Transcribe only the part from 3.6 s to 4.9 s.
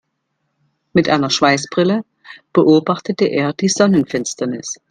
Sonnenfinsternis.